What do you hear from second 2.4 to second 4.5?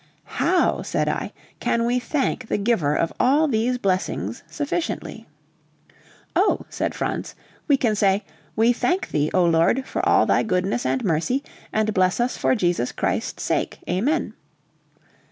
the Giver of all these blessings,